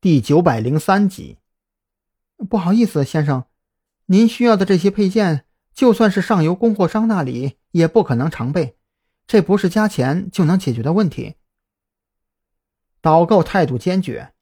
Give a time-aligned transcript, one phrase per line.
[0.00, 1.38] 第九百零三集。
[2.48, 3.46] 不好意思，先生，
[4.06, 8.76] 您需要的这些配件，就算是上游供货商那里也不可能常备，
[9.26, 11.34] 这不是加钱就能解决的问题。
[13.00, 14.32] 导购态度坚决，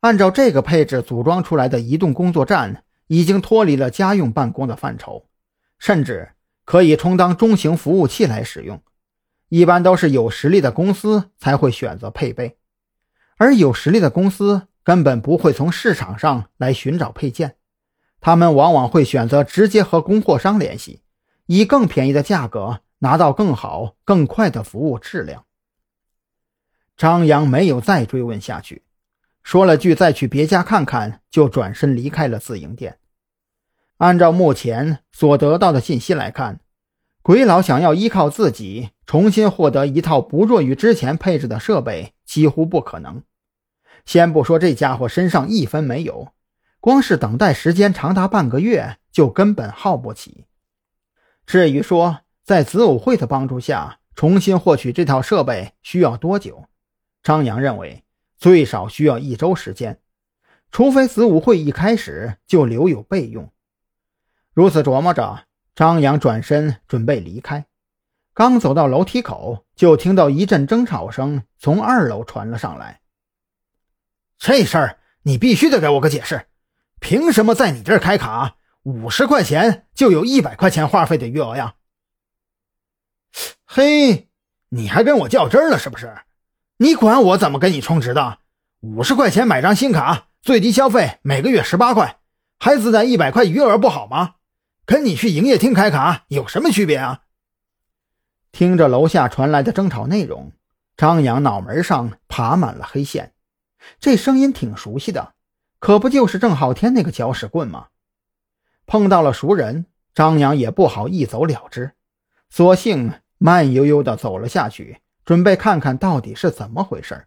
[0.00, 5.28] 按照这个配置组装出来的移动工作站，已经脱离了家用办公的范畴，
[5.78, 6.32] 甚至
[6.64, 8.82] 可以充当中型服务器来使用。
[9.48, 12.58] 一般都是有实力的公司才会选择配备，
[13.36, 14.66] 而有实力的公司。
[14.84, 17.56] 根本不会从市场上来寻找配件，
[18.20, 21.00] 他们往往会选择直接和供货商联系，
[21.46, 25.46] 以更便宜的价格拿到更好、更快的服务质量。
[26.96, 28.82] 张扬没有再追问下去，
[29.42, 32.98] 说了句“再去别家看看”，就转身离开了自营店。
[33.96, 36.60] 按照目前所得到的信息来看，
[37.22, 43.22] 鬼佬想要依靠自己重新获得一套不弱于之前配置的设备，几乎不可能。
[44.04, 46.32] 先不说这家伙身上一分没有，
[46.80, 50.46] 光是等待时间长达半个月，就根本耗不起。
[51.46, 56.64] 至于说在子午会的帮助下重新获取这套设备需要多久，
[57.22, 58.04] 张扬认为
[58.36, 60.00] 最少需要一周时间，
[60.70, 63.50] 除非子午会一开始就留有备用。
[64.52, 67.64] 如此琢磨着，张扬转身准备离开，
[68.34, 73.00] 刚走到楼梯口，就听到一阵争吵声从二楼传了上来。
[74.46, 76.48] 这事儿你必须得给我个解释，
[77.00, 81.76] 凭什么在你这儿开卡五十块钱就有一百块钱话费的余额呀？
[83.64, 84.28] 嘿，
[84.68, 86.14] 你还跟我较真了是不是？
[86.76, 88.40] 你管我怎么给你充值的？
[88.80, 92.18] 五十块钱买张新卡，最低消费每个月十八块，
[92.58, 94.34] 还自带一百块余额，不好吗？
[94.84, 97.22] 跟你去营业厅开卡有什么区别啊？
[98.52, 100.52] 听着楼下传来的争吵内容，
[100.98, 103.32] 张扬脑门上爬满了黑线。
[104.00, 105.34] 这声音挺熟悉的，
[105.78, 107.88] 可不就是郑浩天那个搅屎棍吗？
[108.86, 111.92] 碰到了熟人，张扬也不好一走了之，
[112.50, 117.26] 索性慢悠悠地走了下去，准备看看到底是怎么回事。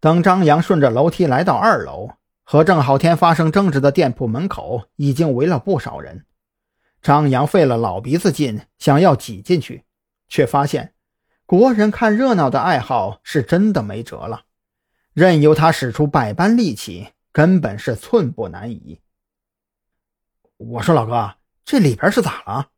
[0.00, 2.10] 等张扬顺着楼梯来到二楼，
[2.44, 6.24] 和郑浩天发生争执的店铺门口已经围了不少人。
[7.00, 9.84] 张扬费了老鼻子劲，想要挤进去，
[10.28, 10.94] 却发现
[11.46, 14.42] 国人看热闹的爱好是真的没辙了。
[15.14, 19.00] 任由他使出百般力气，根本是寸步难移。
[20.56, 22.70] 我说：“老哥，这里边是咋了？”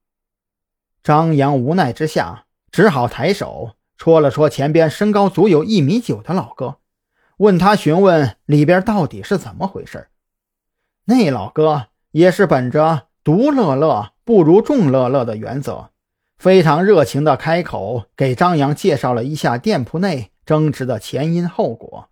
[1.03, 6.77] 张扬无奈之下，只好抬手戳了戳前边身高足有一米九的老哥，
[7.39, 10.09] 问他询问里边到底是怎么回事。
[11.07, 15.91] 那老哥也是本着独乐乐不如众乐乐的原则，
[16.37, 22.10] 非常热情的开口给张扬介绍了一下店铺内争执的前因后果。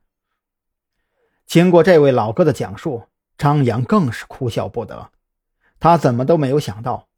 [1.49, 3.05] 经过这位老哥的讲述，
[3.39, 5.09] 张扬更是哭笑不得。
[5.81, 7.09] 他怎么都没有想到，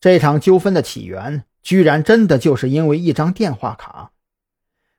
[0.00, 4.12] 这场纠纷的起源居然真的就是因为一张电话卡。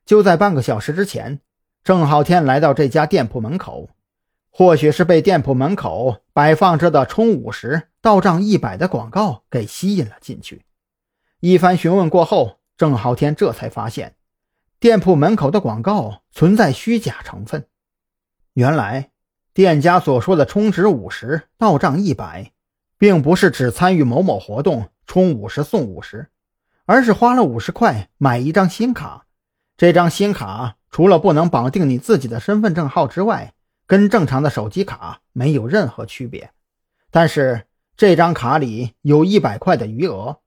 [0.05, 1.39] 就在半个小时之前，
[1.85, 3.89] 郑浩天来到这家店铺门口，
[4.49, 10.65] 或许是被店铺门口摆放着的充五十到账一百的广告给吸引了进去。
[11.39, 14.15] 一番询问过后，郑浩天这才发现，
[14.81, 17.65] 店铺门口的广告存在虚假成分。
[18.53, 19.11] 原来，
[19.53, 22.51] 店家所说的充值五十到账一百，
[22.97, 26.27] 并不是只参与某某活动充五十送五十，
[26.85, 29.25] 而是花了五十块买一张新卡。
[29.77, 33.53] 这张新卡除了不能绑定你自己的身份证号之外，
[33.87, 36.51] 跟正常的手机卡没有任何区别。
[37.09, 40.41] 但是这张卡里有一百块的余额。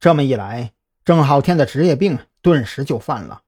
[0.00, 0.72] 这么一来，
[1.04, 3.42] 郑浩天的职业病顿时就犯了。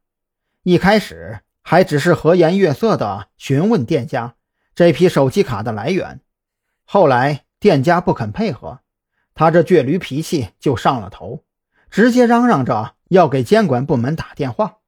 [0.65, 1.41] 一开始。
[1.71, 4.35] 还只是和颜悦色地询问店家
[4.75, 6.21] 这批手机卡的来源，
[6.85, 8.81] 后来店家不肯配合，
[9.37, 11.45] 他这倔驴脾气就上了头，
[11.89, 14.79] 直接嚷嚷着要给监管部门打电话。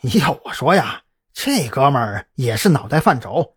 [0.00, 1.02] 要我说呀，
[1.34, 3.56] 这哥们儿也是脑袋犯轴，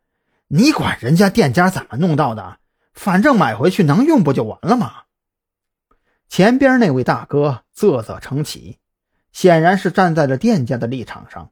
[0.50, 2.58] 你管人家店家怎么弄到的？
[2.92, 5.04] 反正买回去能用不就完了吗？
[6.28, 8.78] 前边那位大哥啧啧称奇，
[9.32, 11.52] 显然是站在了店家的立场上。